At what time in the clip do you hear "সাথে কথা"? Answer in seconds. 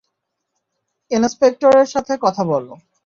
1.87-2.43